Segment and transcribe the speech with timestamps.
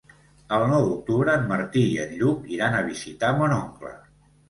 [0.55, 3.99] El nou d'octubre en Martí i en Lluc iran a visitar mon oncle.